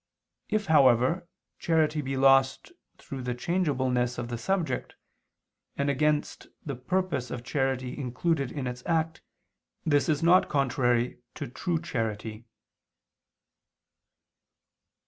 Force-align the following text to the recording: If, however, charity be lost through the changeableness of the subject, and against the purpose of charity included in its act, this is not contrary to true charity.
If, 0.49 0.65
however, 0.65 1.27
charity 1.59 2.01
be 2.01 2.17
lost 2.17 2.71
through 2.97 3.21
the 3.21 3.35
changeableness 3.35 4.17
of 4.17 4.29
the 4.29 4.37
subject, 4.39 4.95
and 5.77 5.91
against 5.91 6.47
the 6.65 6.75
purpose 6.75 7.29
of 7.29 7.43
charity 7.43 7.95
included 7.95 8.51
in 8.51 8.65
its 8.65 8.81
act, 8.87 9.21
this 9.85 10.09
is 10.09 10.23
not 10.23 10.49
contrary 10.49 11.19
to 11.35 11.45
true 11.47 11.79
charity. 11.79 12.45